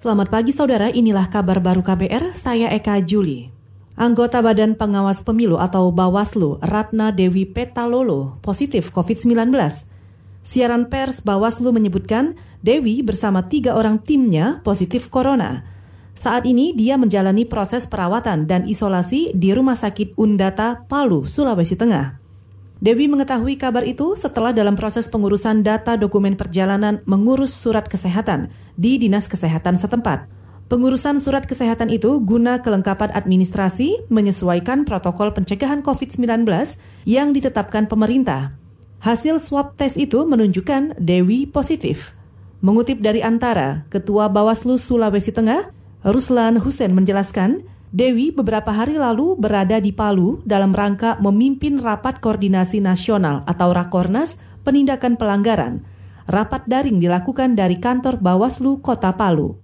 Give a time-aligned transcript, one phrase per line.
[0.00, 3.52] Selamat pagi saudara, inilah kabar baru KBR, saya Eka Juli.
[4.00, 9.52] Anggota Badan Pengawas Pemilu atau Bawaslu, Ratna Dewi Petalolo, positif COVID-19.
[10.40, 12.32] Siaran pers Bawaslu menyebutkan
[12.64, 15.68] Dewi bersama tiga orang timnya positif corona.
[16.16, 22.19] Saat ini dia menjalani proses perawatan dan isolasi di Rumah Sakit Undata, Palu, Sulawesi Tengah.
[22.80, 28.48] Dewi mengetahui kabar itu setelah dalam proses pengurusan data dokumen perjalanan mengurus surat kesehatan
[28.80, 30.24] di Dinas Kesehatan setempat.
[30.72, 36.48] Pengurusan surat kesehatan itu guna kelengkapan administrasi menyesuaikan protokol pencegahan COVID-19
[37.04, 38.56] yang ditetapkan pemerintah.
[39.04, 42.16] Hasil swab tes itu menunjukkan Dewi positif.
[42.64, 45.68] Mengutip dari Antara, Ketua Bawaslu Sulawesi Tengah,
[46.00, 47.60] Ruslan Hussein menjelaskan,
[47.90, 54.38] Dewi beberapa hari lalu berada di Palu dalam rangka memimpin Rapat Koordinasi Nasional atau Rakornas
[54.62, 55.82] Penindakan Pelanggaran.
[56.30, 59.58] Rapat daring dilakukan dari kantor Bawaslu Kota Palu.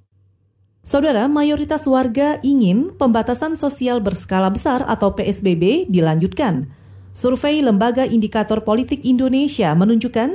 [0.83, 6.67] Saudara, mayoritas warga ingin pembatasan sosial berskala besar atau PSBB dilanjutkan.
[7.15, 10.35] Survei Lembaga Indikator Politik Indonesia menunjukkan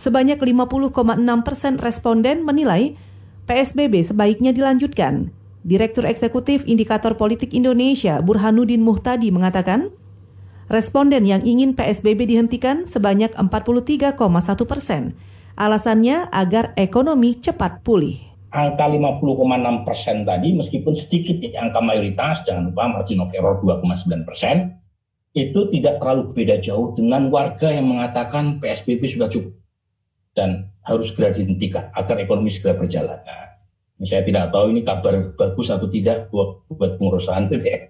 [0.00, 0.96] sebanyak 50,6
[1.44, 2.96] persen responden menilai
[3.44, 5.36] PSBB sebaiknya dilanjutkan.
[5.60, 9.92] Direktur Eksekutif Indikator Politik Indonesia Burhanuddin Muhtadi mengatakan,
[10.72, 14.16] responden yang ingin PSBB dihentikan sebanyak 43,1
[14.64, 15.12] persen.
[15.60, 18.16] Alasannya agar ekonomi cepat pulih.
[18.56, 24.24] Angka 50,6 persen tadi meskipun sedikit di angka mayoritas, jangan lupa margin of error 2,9
[24.24, 24.80] persen,
[25.36, 29.54] itu tidak terlalu beda jauh dengan warga yang mengatakan PSBB sudah cukup
[30.32, 33.20] dan harus segera dihentikan agar ekonomi segera berjalan.
[33.22, 33.49] Nah,
[34.00, 37.88] saya tidak tahu ini kabar bagus atau tidak buat, buat pengurusan ya.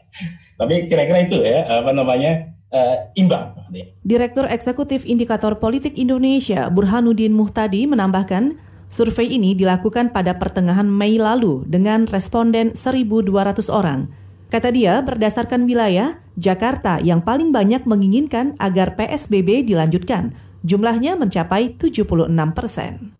[0.59, 3.55] Tapi kira-kira itu ya apa namanya uh, imbang.
[4.03, 8.59] Direktur Eksekutif Indikator Politik Indonesia Burhanuddin Muhtadi menambahkan,
[8.91, 13.31] survei ini dilakukan pada pertengahan Mei lalu dengan responden 1.200
[13.71, 14.11] orang.
[14.51, 20.35] Kata dia, berdasarkan wilayah, Jakarta yang paling banyak menginginkan agar PSBB dilanjutkan.
[20.67, 23.20] Jumlahnya mencapai 76 persen.